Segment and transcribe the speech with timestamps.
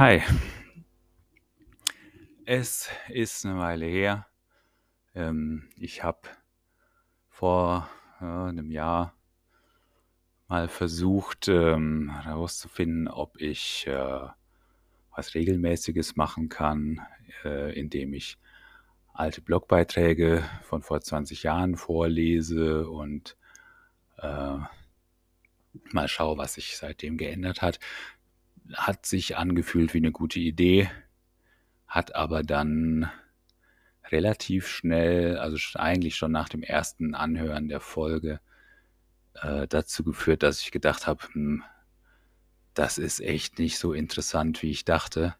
[0.00, 0.22] Hi.
[2.46, 4.28] Es ist eine Weile her.
[5.14, 6.22] Ähm, ich habe
[7.28, 7.86] vor
[8.18, 9.14] ja, einem Jahr
[10.48, 14.20] mal versucht ähm, herauszufinden, ob ich äh,
[15.14, 17.02] was Regelmäßiges machen kann,
[17.44, 18.38] äh, indem ich
[19.12, 23.36] alte Blogbeiträge von vor 20 Jahren vorlese und
[24.16, 24.56] äh,
[25.92, 27.78] mal schaue, was sich seitdem geändert hat.
[28.74, 30.90] Hat sich angefühlt wie eine gute Idee,
[31.86, 33.10] hat aber dann
[34.10, 38.40] relativ schnell, also eigentlich schon nach dem ersten Anhören der Folge,
[39.34, 41.62] äh, dazu geführt, dass ich gedacht habe, hm,
[42.74, 45.34] das ist echt nicht so interessant, wie ich dachte.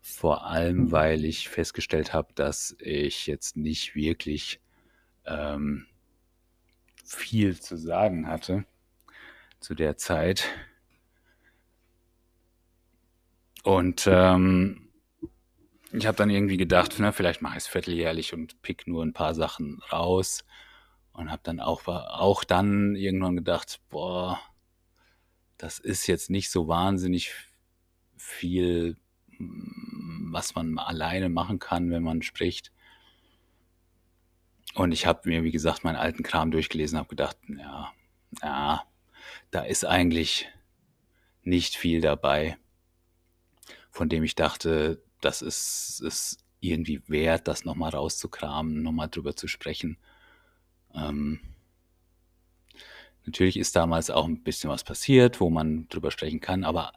[0.00, 4.60] Vor allem, weil ich festgestellt habe, dass ich jetzt nicht wirklich
[5.26, 5.86] ähm,
[7.04, 8.64] viel zu sagen hatte
[9.60, 10.44] zu der Zeit.
[13.68, 14.88] Und ähm,
[15.92, 19.12] ich habe dann irgendwie gedacht, na, vielleicht mache ich es vierteljährlich und pick nur ein
[19.12, 20.46] paar Sachen raus.
[21.12, 24.40] Und habe dann auch, auch dann irgendwann gedacht, boah,
[25.58, 27.34] das ist jetzt nicht so wahnsinnig
[28.16, 28.96] viel,
[29.36, 32.72] hm, was man alleine machen kann, wenn man spricht.
[34.76, 37.92] Und ich habe mir, wie gesagt, meinen alten Kram durchgelesen, habe gedacht, ja,
[38.42, 38.82] ja,
[39.50, 40.48] da ist eigentlich
[41.42, 42.56] nicht viel dabei,
[43.98, 49.48] von dem ich dachte, das ist es irgendwie wert, das nochmal rauszukramen, nochmal drüber zu
[49.48, 49.98] sprechen.
[50.94, 51.40] Ähm,
[53.26, 56.92] natürlich ist damals auch ein bisschen was passiert, wo man drüber sprechen kann, aber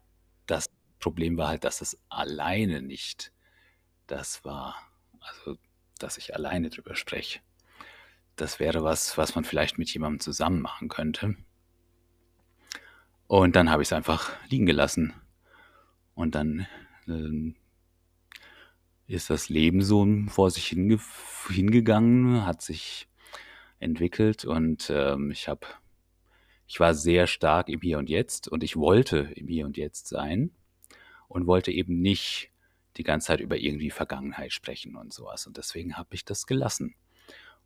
[0.45, 3.31] das Problem war halt, dass es alleine nicht
[4.05, 4.75] das war.
[5.21, 5.57] Also,
[5.97, 7.39] dass ich alleine drüber spreche.
[8.35, 11.35] Das wäre was, was man vielleicht mit jemandem zusammen machen könnte.
[13.25, 15.15] Und dann habe ich es einfach liegen gelassen.
[16.13, 16.67] Und dann
[19.07, 20.99] ist das Leben so vor sich hinge
[21.49, 23.07] hingegangen, hat sich
[23.79, 25.65] entwickelt und ähm, ich habe,
[26.67, 30.07] ich war sehr stark im Hier und Jetzt und ich wollte im Hier und Jetzt
[30.07, 30.51] sein
[31.27, 32.51] und wollte eben nicht
[32.97, 35.47] die ganze Zeit über irgendwie Vergangenheit sprechen und sowas.
[35.47, 36.93] Und deswegen habe ich das gelassen.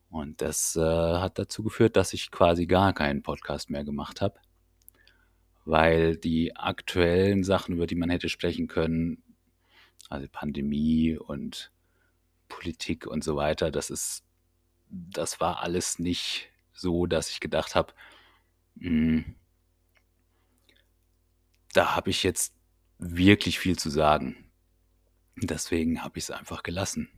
[0.09, 4.39] Und das äh, hat dazu geführt, dass ich quasi gar keinen Podcast mehr gemacht habe
[5.65, 9.23] weil die aktuellen Sachen, über die man hätte sprechen können,
[10.09, 11.71] also Pandemie und
[12.47, 14.23] Politik und so weiter, das ist,
[14.89, 17.93] das war alles nicht so, dass ich gedacht habe,
[18.79, 19.35] hm,
[21.73, 22.53] da habe ich jetzt
[22.97, 24.37] wirklich viel zu sagen.
[25.35, 27.09] Deswegen habe ich es einfach gelassen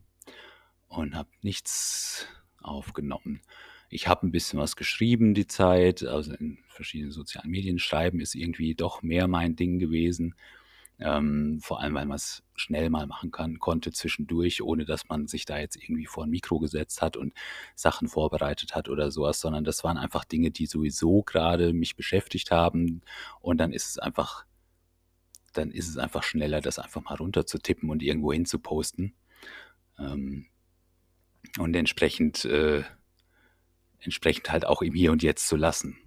[0.87, 2.25] und habe nichts
[2.61, 3.41] aufgenommen.
[3.89, 7.79] Ich habe ein bisschen was geschrieben die Zeit, also in verschiedenen sozialen Medien.
[7.79, 10.35] Schreiben ist irgendwie doch mehr mein Ding gewesen.
[11.00, 15.28] Ähm, vor allem, weil man es schnell mal machen kann, konnte zwischendurch, ohne dass man
[15.28, 17.34] sich da jetzt irgendwie vor ein Mikro gesetzt hat und
[17.75, 22.50] Sachen vorbereitet hat oder sowas, sondern das waren einfach Dinge, die sowieso gerade mich beschäftigt
[22.50, 23.02] haben.
[23.41, 24.46] Und dann ist es einfach,
[25.53, 29.14] dann ist es einfach schneller, das einfach mal runterzutippen und irgendwo hin zu posten.
[30.00, 30.47] Ähm,
[31.59, 32.84] und entsprechend äh,
[34.00, 35.97] entsprechend halt auch im Hier und Jetzt zu lassen.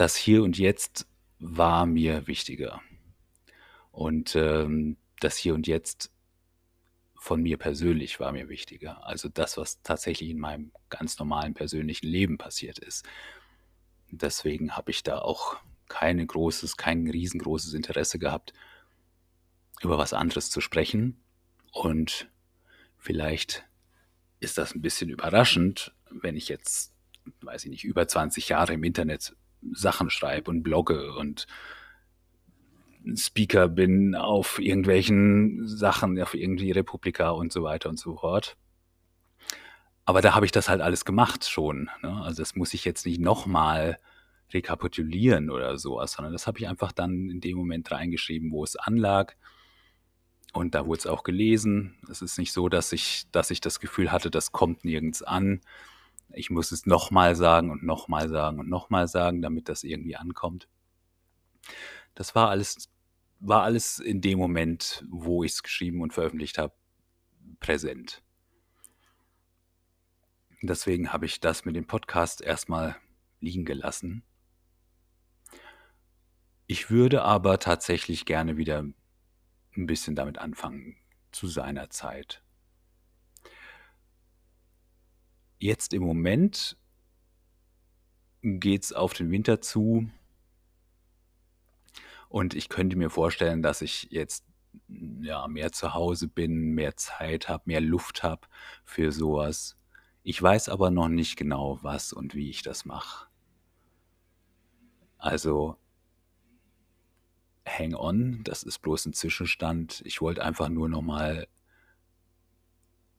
[0.00, 1.06] Das Hier und Jetzt
[1.40, 2.80] war mir wichtiger.
[3.90, 6.10] Und ähm, das Hier und Jetzt
[7.14, 9.06] von mir persönlich war mir wichtiger.
[9.06, 13.04] Also das, was tatsächlich in meinem ganz normalen persönlichen Leben passiert ist.
[14.10, 15.58] Deswegen habe ich da auch
[15.90, 18.54] kein großes, kein riesengroßes Interesse gehabt,
[19.82, 21.22] über was anderes zu sprechen.
[21.72, 22.30] Und
[22.96, 23.68] vielleicht
[24.38, 26.94] ist das ein bisschen überraschend, wenn ich jetzt,
[27.42, 29.36] weiß ich nicht, über 20 Jahre im Internet
[29.72, 31.46] Sachen schreibe und blogge und
[33.14, 38.56] Speaker bin auf irgendwelchen Sachen, auf irgendwie Republika und so weiter und so fort.
[40.04, 41.88] Aber da habe ich das halt alles gemacht schon.
[42.02, 42.20] Ne?
[42.22, 43.98] Also das muss ich jetzt nicht nochmal
[44.52, 48.76] rekapitulieren oder sowas, sondern das habe ich einfach dann in dem Moment reingeschrieben, wo es
[48.76, 49.36] anlag.
[50.52, 51.96] Und da wurde es auch gelesen.
[52.10, 55.60] Es ist nicht so, dass ich, dass ich das Gefühl hatte, das kommt nirgends an.
[56.32, 60.68] Ich muss es nochmal sagen und nochmal sagen und nochmal sagen, damit das irgendwie ankommt.
[62.14, 62.88] Das war alles,
[63.40, 66.74] war alles in dem Moment, wo ich es geschrieben und veröffentlicht habe,
[67.58, 68.22] präsent.
[70.62, 72.96] Deswegen habe ich das mit dem Podcast erstmal
[73.40, 74.22] liegen gelassen.
[76.66, 78.84] Ich würde aber tatsächlich gerne wieder
[79.76, 80.96] ein bisschen damit anfangen
[81.32, 82.42] zu seiner Zeit.
[85.60, 86.78] Jetzt im Moment
[88.40, 90.08] geht es auf den Winter zu.
[92.30, 94.46] Und ich könnte mir vorstellen, dass ich jetzt
[94.88, 98.48] ja, mehr zu Hause bin, mehr Zeit habe, mehr Luft habe
[98.84, 99.76] für sowas.
[100.22, 103.26] Ich weiß aber noch nicht genau, was und wie ich das mache.
[105.18, 105.76] Also
[107.68, 110.00] hang on, das ist bloß ein Zwischenstand.
[110.06, 111.46] Ich wollte einfach nur noch mal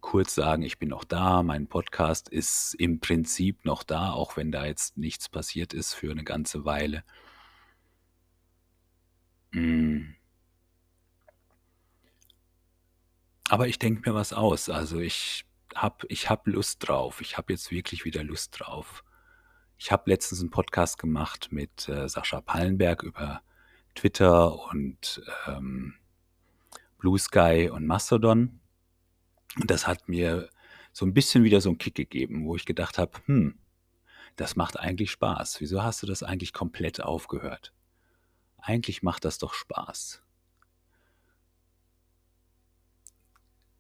[0.02, 1.44] kurz sagen, ich bin noch da.
[1.44, 6.12] Mein Podcast ist im Prinzip noch da, auch wenn da jetzt nichts passiert ist für
[6.12, 7.04] eine ganze Weile.
[9.52, 10.16] Mm.
[13.50, 14.70] Aber ich denke mir was aus.
[14.70, 15.46] Also ich
[15.76, 17.22] habe ich hab Lust drauf.
[17.22, 19.04] Ich habe jetzt wirklich wieder Lust drauf.
[19.78, 23.42] Ich habe letztens einen Podcast gemacht mit äh, Sascha Pallenberg über
[23.96, 25.96] Twitter und ähm,
[26.98, 28.61] Blue Sky und Mastodon.
[29.60, 30.50] Und das hat mir
[30.94, 33.60] so ein bisschen wieder so einen Kick gegeben, wo ich gedacht habe, hm,
[34.36, 35.60] das macht eigentlich Spaß.
[35.60, 37.74] Wieso hast du das eigentlich komplett aufgehört?
[38.58, 40.24] Eigentlich macht das doch Spaß.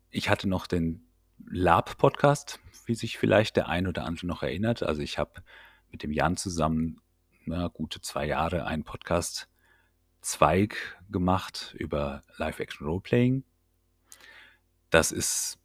[0.10, 1.08] Ich hatte noch den
[1.38, 4.84] Lab-Podcast, wie sich vielleicht der ein oder andere noch erinnert.
[4.84, 5.42] Also ich habe
[5.90, 7.02] mit dem Jan zusammen
[7.46, 9.48] na, gute zwei Jahre einen Podcast
[10.22, 10.76] Zweig
[11.10, 13.44] gemacht über Live-Action-Roleplaying.
[14.92, 15.58] Das ist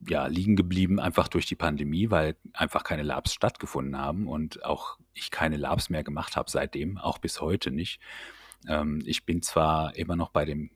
[0.00, 4.98] ja liegen geblieben einfach durch die Pandemie, weil einfach keine Labs stattgefunden haben und auch
[5.14, 8.00] ich keine Labs mehr gemacht habe seitdem, auch bis heute nicht.
[8.68, 10.70] Ähm, ich bin zwar immer noch bei dem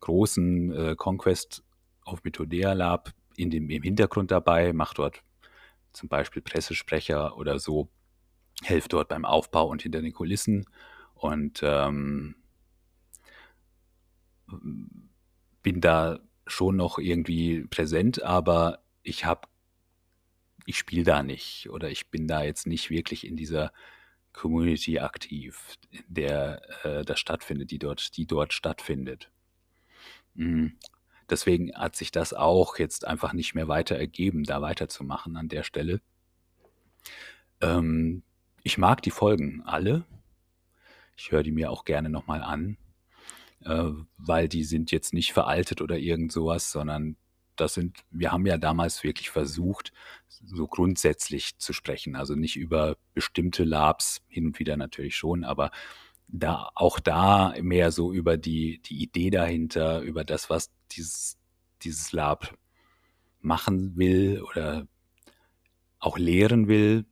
[0.00, 1.62] großen äh, Conquest
[2.04, 5.22] of Methodea Lab in dem, im Hintergrund dabei, mache dort
[5.92, 7.88] zum Beispiel Pressesprecher oder so,
[8.62, 10.66] helfe dort beim Aufbau und hinter den Kulissen
[11.14, 12.36] und ähm,
[15.62, 19.48] bin da schon noch irgendwie präsent, aber ich habe,
[20.66, 23.72] ich spiele da nicht oder ich bin da jetzt nicht wirklich in dieser
[24.32, 29.30] Community aktiv, in der äh, das stattfindet, die dort, die dort stattfindet.
[30.34, 30.76] Mhm.
[31.30, 35.62] Deswegen hat sich das auch jetzt einfach nicht mehr weiter ergeben, da weiterzumachen an der
[35.62, 36.02] Stelle.
[37.60, 38.22] Ähm,
[38.62, 40.04] ich mag die Folgen alle.
[41.16, 42.76] Ich höre die mir auch gerne nochmal an,
[43.64, 47.16] äh, weil die sind jetzt nicht veraltet oder irgend sowas, sondern
[47.56, 49.92] das sind, wir haben ja damals wirklich versucht,
[50.28, 52.16] so grundsätzlich zu sprechen.
[52.16, 55.70] Also nicht über bestimmte Labs, hin und wieder natürlich schon, aber
[56.26, 61.38] da auch da mehr so über die, die Idee dahinter, über das, was dieses,
[61.82, 62.56] dieses Lab
[63.40, 64.88] machen will oder
[65.98, 67.04] auch lehren will,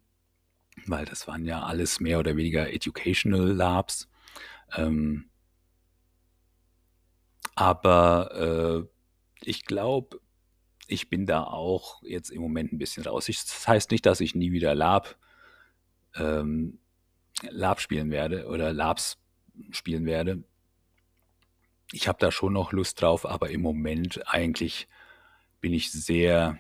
[0.87, 4.09] weil das waren ja alles mehr oder weniger Educational Labs.
[4.75, 5.27] Ähm,
[7.55, 10.21] aber äh, ich glaube,
[10.87, 13.29] ich bin da auch jetzt im Moment ein bisschen raus.
[13.29, 15.17] Ich, das heißt nicht, dass ich nie wieder Lab,
[16.15, 16.79] ähm,
[17.43, 19.19] Lab spielen werde oder Labs
[19.71, 20.45] spielen werde.
[21.93, 24.89] Ich habe da schon noch Lust drauf, aber im Moment eigentlich
[25.61, 26.59] bin ich sehr,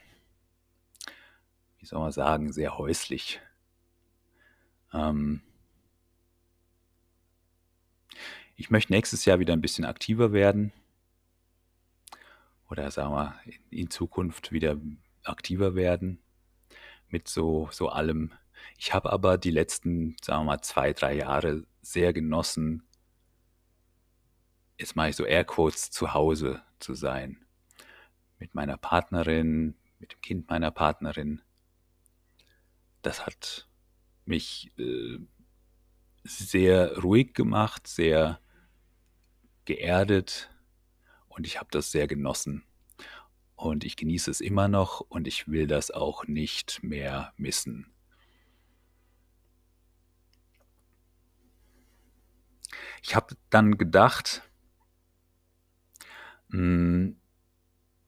[1.79, 3.41] wie soll man sagen, sehr häuslich.
[4.93, 5.43] Ähm
[8.56, 10.72] ich möchte nächstes Jahr wieder ein bisschen aktiver werden
[12.72, 13.34] oder sagen wir
[13.69, 14.81] in Zukunft wieder
[15.24, 16.22] aktiver werden
[17.08, 18.32] mit so, so allem.
[18.79, 22.88] Ich habe aber die letzten, sagen wir mal, zwei, drei Jahre sehr genossen,
[24.79, 27.44] jetzt mache ich so Airquotes zu Hause zu sein.
[28.38, 31.43] Mit meiner Partnerin, mit dem Kind meiner Partnerin.
[33.02, 33.69] Das hat
[34.24, 35.19] mich äh,
[36.24, 38.41] sehr ruhig gemacht, sehr
[39.67, 40.52] geerdet
[41.36, 42.65] und ich habe das sehr genossen.
[43.55, 47.93] Und ich genieße es immer noch und ich will das auch nicht mehr missen.
[53.03, 54.43] Ich habe dann gedacht,
[56.48, 57.17] mh, hm,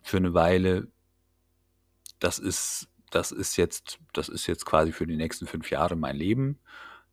[0.03, 0.89] für eine Weile,
[2.19, 6.17] das ist, das ist jetzt, das ist jetzt quasi für die nächsten fünf Jahre mein
[6.17, 6.61] Leben.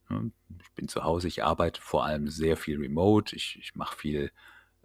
[0.09, 4.31] Ich bin zu Hause, ich arbeite vor allem sehr viel remote, ich, ich mache viel,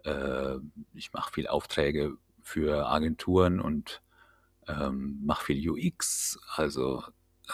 [0.07, 0.57] äh,
[0.93, 4.01] ich mache viel Aufträge für Agenturen und
[4.67, 7.03] ähm, mache viel UX, also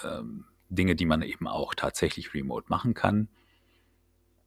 [0.03, 3.27] ähm, Dinge, die man eben auch tatsächlich remote machen kann.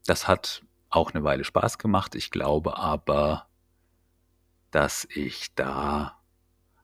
[0.07, 2.15] Das hat auch eine Weile Spaß gemacht.
[2.15, 3.49] Ich glaube aber,
[4.71, 6.21] dass ich da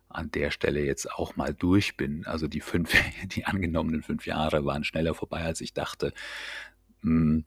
[0.08, 2.26] an der Stelle jetzt auch mal durch bin.
[2.26, 2.92] Also die fünf,
[3.24, 6.12] die angenommenen fünf Jahre waren schneller vorbei, als ich dachte.
[7.02, 7.44] Hm.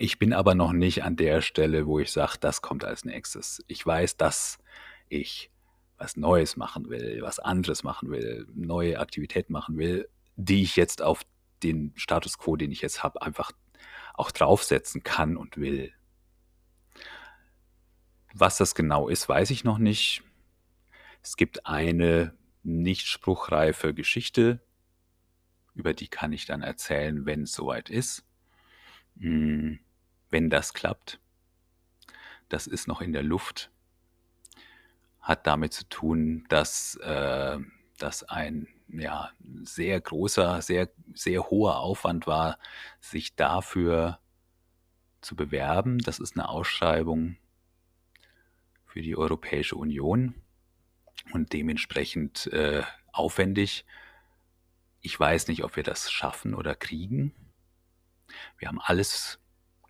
[0.00, 3.64] Ich bin aber noch nicht an der Stelle, wo ich sage, das kommt als nächstes.
[3.66, 4.58] Ich weiß, dass
[5.08, 5.50] ich
[5.96, 11.02] was Neues machen will, was anderes machen will, neue Aktivität machen will, die ich jetzt
[11.02, 11.22] auf
[11.64, 13.50] den Status quo, den ich jetzt habe, einfach
[14.14, 15.92] auch draufsetzen kann und will.
[18.32, 20.22] Was das genau ist, weiß ich noch nicht.
[21.24, 24.60] Es gibt eine nicht spruchreife Geschichte,
[25.74, 28.24] über die kann ich dann erzählen, wenn es soweit ist.
[29.18, 29.80] Hm,
[30.30, 31.20] wenn das klappt.
[32.48, 33.70] Das ist noch in der Luft.
[35.20, 37.58] Hat damit zu tun, dass äh,
[37.98, 39.30] das ein ja,
[39.62, 42.58] sehr großer, sehr, sehr hoher Aufwand war,
[43.00, 44.18] sich dafür
[45.20, 45.98] zu bewerben.
[45.98, 47.36] Das ist eine Ausschreibung
[48.86, 50.34] für die Europäische Union
[51.32, 52.82] und dementsprechend äh,
[53.12, 53.84] aufwendig.
[55.00, 57.34] Ich weiß nicht, ob wir das schaffen oder kriegen.
[58.58, 59.38] Wir haben alles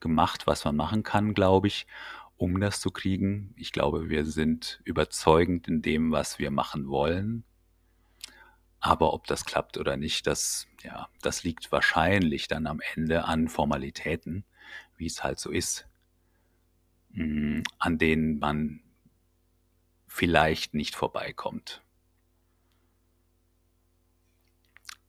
[0.00, 1.86] gemacht, was man machen kann, glaube ich,
[2.36, 3.52] um das zu kriegen.
[3.56, 7.44] Ich glaube, wir sind überzeugend in dem, was wir machen wollen.
[8.80, 13.48] Aber ob das klappt oder nicht, das, ja, das liegt wahrscheinlich dann am Ende an
[13.48, 14.44] Formalitäten,
[14.96, 15.88] wie es halt so ist,
[17.10, 18.80] mm, an denen man
[20.06, 21.82] vielleicht nicht vorbeikommt.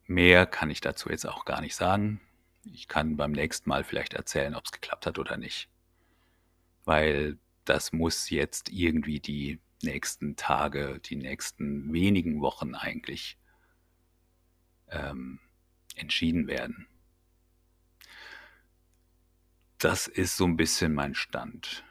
[0.08, 2.20] Mehr kann ich dazu jetzt auch gar nicht sagen.
[2.64, 5.70] Ich kann beim nächsten Mal vielleicht erzählen, ob es geklappt hat oder nicht.
[6.86, 13.38] Weil das muss jetzt irgendwie die nächsten Tage, die nächsten wenigen Wochen eigentlich
[14.90, 15.40] ähm,
[15.96, 16.88] entschieden werden.
[19.78, 21.86] Das ist so ein bisschen mein Stand.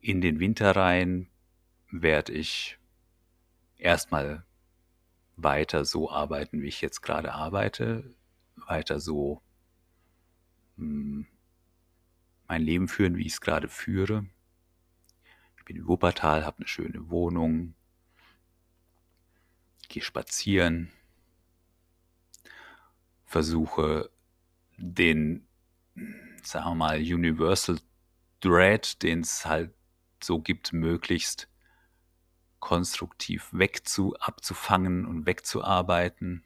[0.00, 1.30] In den Winter rein
[1.90, 2.78] werde ich
[3.78, 4.44] erstmal
[5.36, 8.14] weiter so arbeiten, wie ich jetzt gerade arbeite,
[8.66, 9.42] weiter so
[10.76, 11.26] hm,
[12.46, 14.26] mein Leben führen, wie ich es gerade führe.
[15.58, 17.74] Ich bin in Wuppertal, habe eine schöne Wohnung,
[19.88, 20.90] gehe spazieren,
[23.24, 24.10] versuche
[24.76, 25.46] den,
[26.42, 27.78] sagen wir mal, Universal
[28.40, 29.74] Dread, den es halt
[30.22, 31.48] so gibt, möglichst
[32.60, 36.44] konstruktiv wegzu, abzufangen und wegzuarbeiten.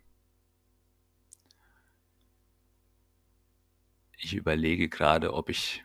[4.25, 5.85] Ich überlege gerade, ob ich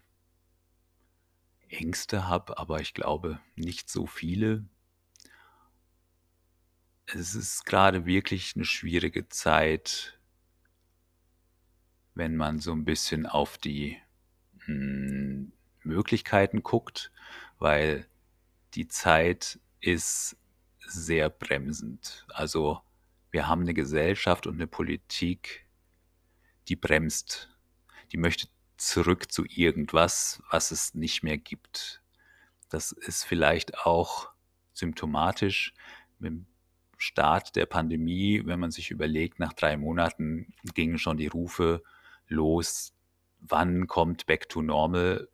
[1.69, 4.63] Ängste habe, aber ich glaube nicht so viele.
[7.07, 10.19] Es ist gerade wirklich eine schwierige Zeit,
[12.13, 13.97] wenn man so ein bisschen auf die
[14.65, 15.51] hm,
[15.81, 17.11] Möglichkeiten guckt,
[17.57, 18.07] weil
[18.75, 20.37] die Zeit ist
[20.85, 22.27] sehr bremsend.
[22.29, 22.81] Also
[23.31, 25.65] wir haben eine Gesellschaft und eine Politik,
[26.67, 27.56] die bremst,
[28.11, 28.47] die möchte
[28.77, 32.01] zurück zu irgendwas, was es nicht mehr gibt.
[32.69, 34.29] Das ist vielleicht auch
[34.73, 35.73] symptomatisch
[36.19, 36.45] mit dem
[36.97, 41.83] Start der Pandemie, wenn man sich überlegt, nach drei Monaten gingen schon die Rufe
[42.27, 42.93] los,
[43.39, 45.29] wann kommt Back to Normal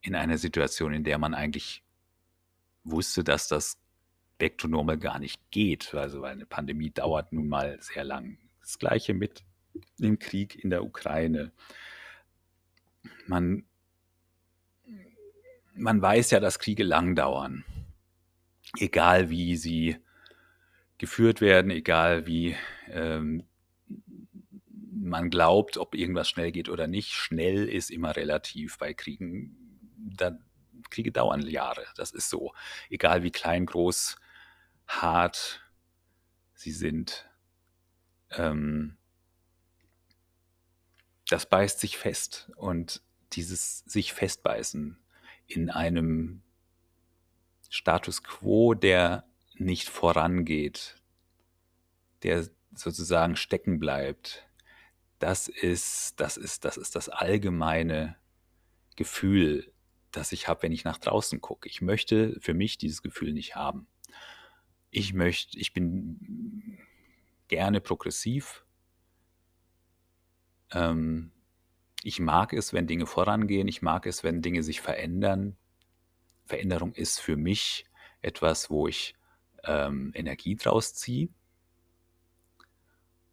[0.00, 1.82] in einer Situation, in der man eigentlich
[2.82, 3.78] wusste, dass das
[4.38, 5.94] Back to Normal gar nicht geht.
[5.94, 8.38] Also weil eine Pandemie dauert nun mal sehr lang.
[8.60, 9.44] Das gleiche mit
[9.98, 11.52] dem Krieg in der Ukraine.
[13.26, 13.64] Man,
[15.74, 17.64] man weiß ja, dass Kriege lang dauern.
[18.78, 19.98] Egal wie sie
[20.98, 22.56] geführt werden, egal wie
[22.88, 23.44] ähm,
[25.04, 27.12] man glaubt, ob irgendwas schnell geht oder nicht.
[27.12, 29.56] Schnell ist immer relativ bei Kriegen.
[30.16, 30.38] Da
[30.90, 31.84] Kriege dauern Jahre.
[31.96, 32.52] Das ist so.
[32.88, 34.16] Egal wie klein, groß,
[34.86, 35.62] hart
[36.54, 37.28] sie sind.
[38.30, 38.96] Ähm,
[41.34, 42.50] das beißt sich fest.
[42.56, 44.98] Und dieses sich festbeißen
[45.46, 46.42] in einem
[47.68, 49.24] Status quo, der
[49.54, 50.96] nicht vorangeht,
[52.22, 54.48] der sozusagen stecken bleibt,
[55.18, 58.16] das ist, das ist, das ist das allgemeine
[58.96, 59.74] Gefühl
[60.16, 61.68] das ich habe, wenn ich nach draußen gucke.
[61.68, 63.86] Ich möchte für mich dieses Gefühl nicht haben.
[64.90, 66.78] Ich möchte, ich bin
[67.48, 68.63] gerne progressiv.
[70.74, 71.30] Ähm,
[72.02, 73.68] ich mag es, wenn Dinge vorangehen.
[73.68, 75.56] Ich mag es, wenn Dinge sich verändern.
[76.44, 77.86] Veränderung ist für mich
[78.20, 79.14] etwas, wo ich
[79.64, 81.28] ähm, Energie draus ziehe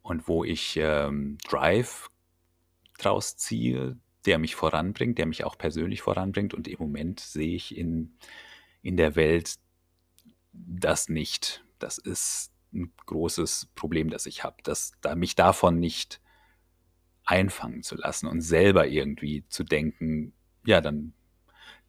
[0.00, 2.08] und wo ich ähm, Drive
[2.98, 6.54] draus ziehe, der mich voranbringt, der mich auch persönlich voranbringt.
[6.54, 8.16] Und im Moment sehe ich in,
[8.80, 9.56] in der Welt
[10.52, 11.64] das nicht.
[11.78, 16.22] Das ist ein großes Problem, das ich habe, dass da mich davon nicht
[17.24, 20.32] einfangen zu lassen und selber irgendwie zu denken,
[20.64, 21.14] ja, dann,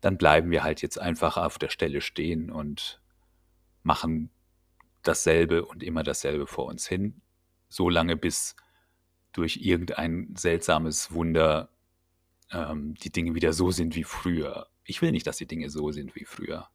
[0.01, 3.01] dann bleiben wir halt jetzt einfach auf der Stelle stehen und
[3.83, 4.29] machen
[5.01, 7.21] dasselbe und immer dasselbe vor uns hin,
[7.69, 8.55] solange bis
[9.31, 11.69] durch irgendein seltsames Wunder
[12.51, 14.69] ähm, die Dinge wieder so sind wie früher.
[14.85, 16.69] Ich will nicht, dass die Dinge so sind wie früher.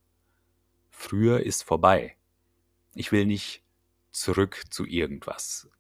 [0.91, 2.17] Früher ist vorbei.
[2.95, 3.63] Ich will nicht
[4.11, 5.71] zurück zu irgendwas.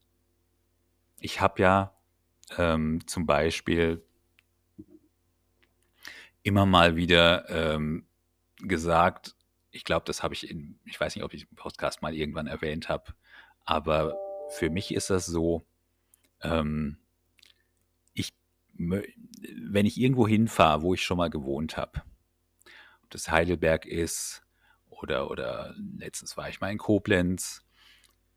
[1.18, 1.97] Ich habe ja
[2.56, 4.02] ähm, zum Beispiel
[6.42, 8.06] immer mal wieder ähm,
[8.58, 9.36] gesagt,
[9.70, 12.46] ich glaube, das habe ich in, ich weiß nicht, ob ich im Podcast mal irgendwann
[12.46, 13.14] erwähnt habe,
[13.64, 14.16] aber
[14.50, 15.66] für mich ist das so,
[16.42, 16.98] ähm,
[18.14, 18.32] ich,
[18.74, 22.02] wenn ich irgendwo hinfahre, wo ich schon mal gewohnt habe,
[23.02, 24.42] ob das Heidelberg ist
[24.88, 27.62] oder, oder letztens war ich mal in Koblenz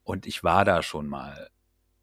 [0.04, 1.50] und ich war da schon mal,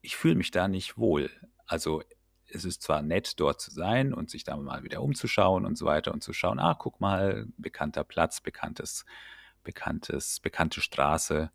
[0.00, 1.31] ich fühle mich da nicht wohl.
[1.68, 2.02] Also
[2.48, 5.87] es ist zwar nett, dort zu sein und sich da mal wieder umzuschauen und so
[5.87, 9.04] weiter und zu schauen, ah, guck mal, bekannter Platz, bekanntes,
[9.62, 11.50] bekanntes, bekannte Straße.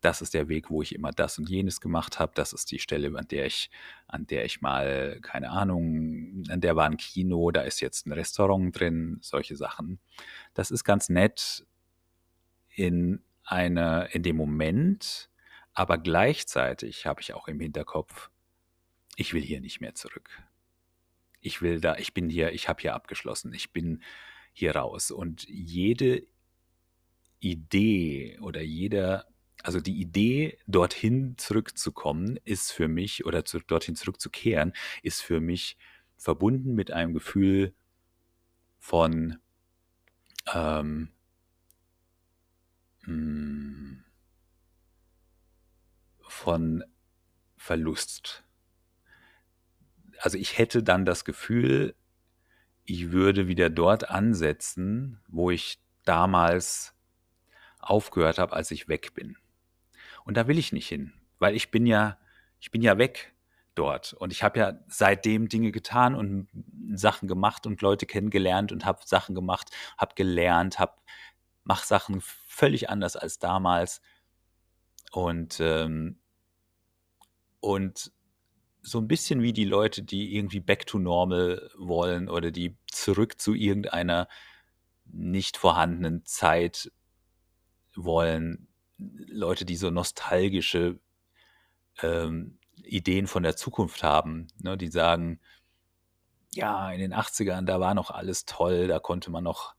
[0.00, 2.32] Das ist der Weg, wo ich immer das und jenes gemacht habe.
[2.34, 3.70] Das ist die Stelle, an der ich,
[4.06, 8.12] an der ich mal, keine Ahnung, an der war ein Kino, da ist jetzt ein
[8.12, 9.98] Restaurant drin, solche Sachen.
[10.52, 11.66] Das ist ganz nett
[12.68, 15.30] in einer, in dem Moment,
[15.72, 18.30] aber gleichzeitig habe ich auch im Hinterkopf,
[19.16, 20.42] ich will hier nicht mehr zurück.
[21.40, 24.02] Ich will da, ich bin hier, ich habe hier abgeschlossen, ich bin
[24.52, 25.10] hier raus.
[25.10, 26.26] Und jede
[27.40, 29.26] Idee oder jeder,
[29.62, 35.76] also die Idee, dorthin zurückzukommen, ist für mich, oder zu, dorthin zurückzukehren, ist für mich
[36.16, 37.74] verbunden mit einem Gefühl
[38.78, 39.38] von
[40.52, 41.10] ähm,
[43.00, 44.04] hm,
[46.20, 46.84] von
[47.56, 48.43] Verlust
[50.20, 51.94] also ich hätte dann das Gefühl,
[52.84, 56.94] ich würde wieder dort ansetzen, wo ich damals
[57.80, 59.36] aufgehört habe, als ich weg bin.
[60.24, 62.18] Und da will ich nicht hin, weil ich bin ja,
[62.60, 63.34] ich bin ja weg
[63.74, 66.48] dort und ich habe ja seitdem Dinge getan und
[66.94, 70.94] Sachen gemacht und Leute kennengelernt und habe Sachen gemacht, habe gelernt, habe
[71.64, 74.00] mach Sachen völlig anders als damals
[75.10, 76.18] und ähm,
[77.60, 78.12] und
[78.84, 83.40] so ein bisschen wie die Leute, die irgendwie back to normal wollen oder die zurück
[83.40, 84.28] zu irgendeiner
[85.06, 86.92] nicht vorhandenen Zeit
[87.94, 88.68] wollen.
[88.98, 91.00] Leute, die so nostalgische
[92.02, 95.40] ähm, Ideen von der Zukunft haben, ne, die sagen,
[96.52, 99.73] ja, in den 80ern, da war noch alles toll, da konnte man noch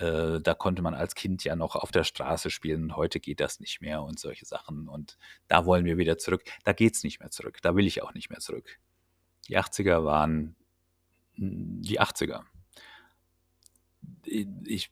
[0.00, 3.60] äh, da konnte man als Kind ja noch auf der Straße spielen heute geht das
[3.60, 4.88] nicht mehr und solche Sachen.
[4.88, 6.42] Und da wollen wir wieder zurück.
[6.64, 7.58] Da geht es nicht mehr zurück.
[7.60, 8.78] Da will ich auch nicht mehr zurück.
[9.48, 10.56] Die 80er waren
[11.34, 12.44] hm, die 80er.
[14.24, 14.90] Ich,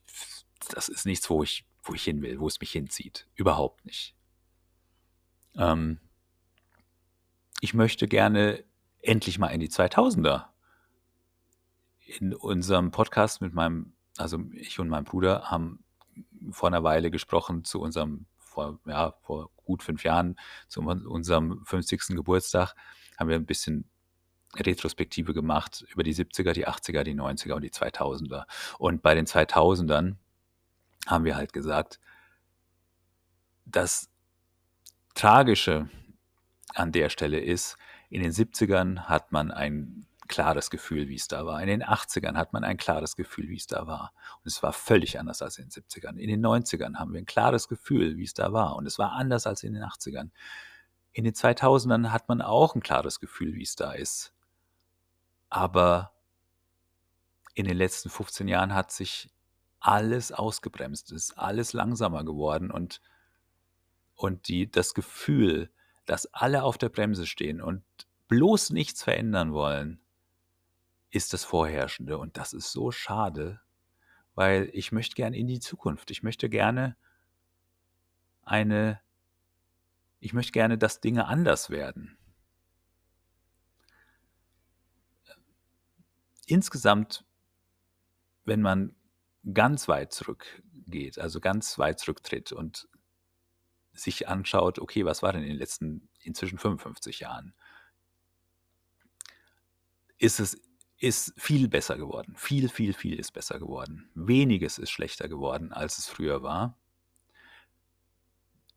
[0.68, 3.26] das ist nichts, wo ich, wo ich hin will, wo es mich hinzieht.
[3.34, 4.14] Überhaupt nicht.
[5.56, 6.00] Ähm,
[7.62, 8.62] ich möchte gerne
[9.00, 10.48] endlich mal in die 2000er.
[12.20, 15.84] In unserem Podcast mit meinem also ich und mein Bruder haben
[16.50, 22.08] vor einer Weile gesprochen zu unserem, vor, ja, vor gut fünf Jahren, zu unserem 50.
[22.08, 22.74] Geburtstag,
[23.16, 23.88] haben wir ein bisschen
[24.56, 28.44] Retrospektive gemacht über die 70er, die 80er, die 90er und die 2000er.
[28.78, 30.16] Und bei den 2000ern
[31.06, 32.00] haben wir halt gesagt,
[33.66, 34.10] das
[35.14, 35.90] Tragische
[36.74, 37.76] an der Stelle ist,
[38.08, 41.60] in den 70ern hat man ein klares Gefühl, wie es da war.
[41.60, 44.12] In den 80ern hat man ein klares Gefühl, wie es da war.
[44.40, 46.16] Und es war völlig anders als in den 70ern.
[46.16, 48.76] In den 90ern haben wir ein klares Gefühl, wie es da war.
[48.76, 50.30] Und es war anders als in den 80ern.
[51.12, 54.32] In den 2000ern hat man auch ein klares Gefühl, wie es da ist.
[55.50, 56.12] Aber
[57.54, 59.30] in den letzten 15 Jahren hat sich
[59.80, 63.00] alles ausgebremst, es ist alles langsamer geworden und,
[64.14, 65.70] und die, das Gefühl,
[66.06, 67.82] dass alle auf der Bremse stehen und
[68.28, 70.00] bloß nichts verändern wollen,
[71.10, 72.18] ist das Vorherrschende.
[72.18, 73.60] Und das ist so schade,
[74.34, 76.10] weil ich möchte gerne in die Zukunft.
[76.10, 76.96] Ich möchte gerne
[78.42, 79.00] eine,
[80.20, 82.18] ich möchte gerne, dass Dinge anders werden.
[86.46, 87.26] Insgesamt,
[88.44, 88.96] wenn man
[89.52, 92.88] ganz weit zurückgeht, also ganz weit zurücktritt und
[93.92, 97.54] sich anschaut, okay, was war denn in den letzten inzwischen 55 Jahren,
[100.18, 100.60] ist es
[100.98, 102.34] ist viel besser geworden.
[102.36, 104.10] Viel, viel, viel ist besser geworden.
[104.14, 106.76] Weniges ist schlechter geworden, als es früher war.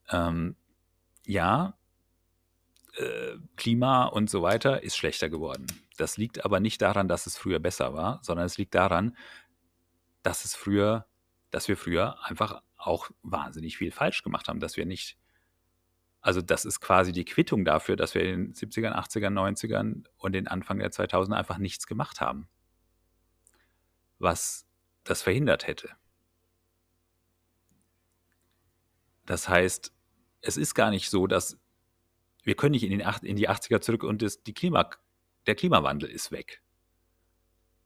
[0.10, 0.56] Ähm,
[1.26, 1.78] ja,
[2.96, 5.66] äh, Klima und so weiter ist schlechter geworden.
[5.98, 9.18] Das liegt aber nicht daran, dass es früher besser war, sondern es liegt daran,
[10.24, 11.08] dass es früher,
[11.50, 15.18] dass wir früher einfach auch wahnsinnig viel falsch gemacht haben, dass wir nicht
[16.22, 20.34] also das ist quasi die Quittung dafür, dass wir in den 70ern, 80ern, 90ern und
[20.34, 22.48] den Anfang der 2000er einfach nichts gemacht haben.
[24.20, 24.68] was
[25.04, 25.90] das verhindert hätte.
[29.26, 29.92] Das heißt,
[30.42, 31.58] es ist gar nicht so, dass
[32.44, 34.90] wir können nicht in, den, in die 80er zurück und das, die Klima,
[35.48, 36.62] der Klimawandel ist weg.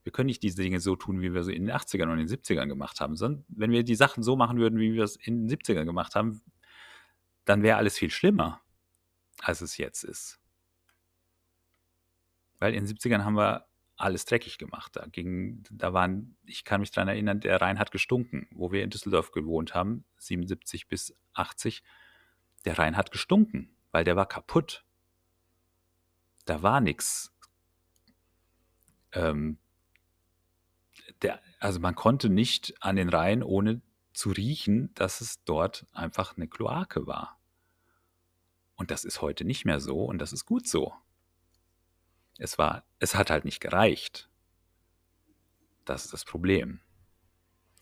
[0.02, 2.28] Wir können nicht diese Dinge so tun, wie wir sie in den 80ern und den
[2.28, 5.46] 70ern gemacht haben, sondern wenn wir die Sachen so machen würden, wie wir es in
[5.46, 6.42] den 70ern gemacht haben,
[7.46, 8.60] dann wäre alles viel schlimmer,
[9.40, 10.38] als es jetzt ist.
[12.58, 14.96] Weil in den 70ern haben wir alles dreckig gemacht.
[14.96, 18.82] Da ging, da waren, ich kann mich daran erinnern, der Rhein hat gestunken, wo wir
[18.82, 21.82] in Düsseldorf gewohnt haben, 77 bis 80.
[22.64, 24.84] Der Rhein hat gestunken, weil der war kaputt.
[26.44, 27.32] Da war nichts.
[29.12, 29.58] Ähm,
[31.60, 33.80] also man konnte nicht an den Rhein, ohne
[34.16, 37.38] zu riechen, dass es dort einfach eine Kloake war.
[38.74, 40.94] Und das ist heute nicht mehr so und das ist gut so.
[42.38, 44.30] Es war, es hat halt nicht gereicht.
[45.84, 46.80] Das ist das Problem.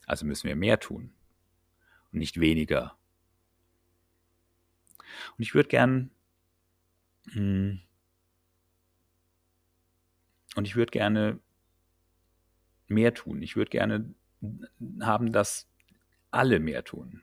[0.06, 1.14] Also müssen wir mehr tun
[2.12, 2.98] und nicht weniger.
[5.36, 6.10] Und ich würde gern
[7.30, 7.80] hm,
[10.56, 11.38] und ich würde gerne
[12.88, 13.40] mehr tun.
[13.40, 14.14] Ich würde gerne
[15.00, 15.68] haben, dass
[16.34, 17.22] alle mehr tun.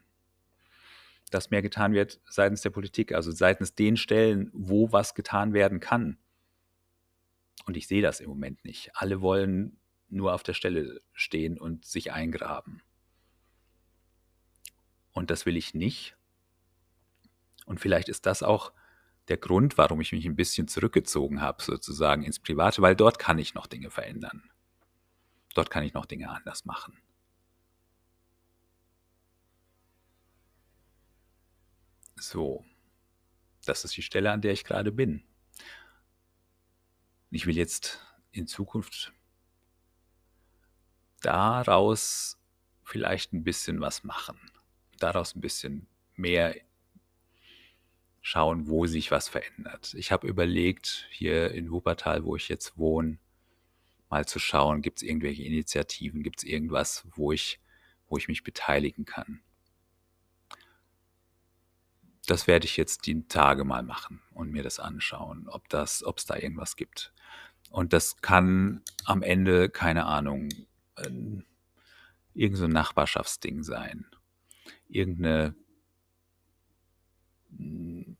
[1.29, 5.79] Dass mehr getan wird seitens der Politik, also seitens den Stellen, wo was getan werden
[5.79, 6.17] kann.
[7.65, 8.91] Und ich sehe das im Moment nicht.
[8.95, 12.81] Alle wollen nur auf der Stelle stehen und sich eingraben.
[15.13, 16.17] Und das will ich nicht.
[17.65, 18.73] Und vielleicht ist das auch
[19.27, 23.37] der Grund, warum ich mich ein bisschen zurückgezogen habe, sozusagen ins Private, weil dort kann
[23.37, 24.49] ich noch Dinge verändern.
[25.53, 26.97] Dort kann ich noch Dinge anders machen.
[32.21, 32.63] So,
[33.65, 35.23] das ist die Stelle, an der ich gerade bin.
[37.31, 37.99] Ich will jetzt
[38.31, 39.11] in Zukunft
[41.21, 42.37] daraus
[42.83, 44.39] vielleicht ein bisschen was machen.
[44.99, 46.55] Daraus ein bisschen mehr
[48.21, 49.95] schauen, wo sich was verändert.
[49.95, 53.17] Ich habe überlegt, hier in Wuppertal, wo ich jetzt wohne,
[54.11, 57.59] mal zu schauen, gibt es irgendwelche Initiativen, gibt es irgendwas, wo ich,
[58.09, 59.41] wo ich mich beteiligen kann.
[62.27, 66.19] Das werde ich jetzt die Tage mal machen und mir das anschauen, ob das, ob
[66.19, 67.13] es da irgendwas gibt.
[67.71, 70.49] Und das kann am Ende, keine Ahnung,
[70.97, 71.09] äh,
[72.33, 74.05] irgend so Nachbarschaftsding sein.
[74.87, 75.55] Irgendeine,
[77.49, 78.17] hm,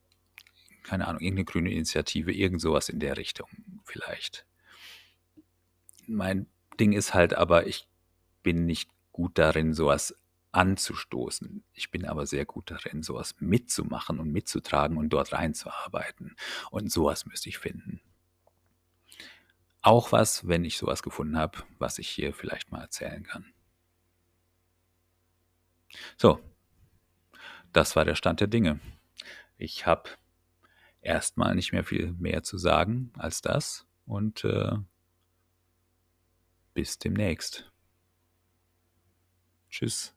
[0.83, 3.49] keine Ahnung, irgendeine grüne Initiative, irgend sowas in der Richtung
[3.83, 4.45] vielleicht.
[6.07, 6.47] Mein
[6.79, 7.87] Ding ist halt aber, ich
[8.43, 10.15] bin nicht gut darin, sowas
[10.51, 11.63] anzustoßen.
[11.73, 16.35] Ich bin aber sehr gut darin, sowas mitzumachen und mitzutragen und dort reinzuarbeiten.
[16.71, 18.01] Und sowas müsste ich finden
[19.81, 23.53] auch was, wenn ich sowas gefunden habe, was ich hier vielleicht mal erzählen kann.
[26.17, 26.39] So,
[27.73, 28.79] das war der Stand der Dinge.
[29.57, 30.09] Ich habe
[31.01, 34.77] erstmal nicht mehr viel mehr zu sagen als das und äh,
[36.73, 37.69] bis demnächst.
[39.69, 40.13] Tschüss.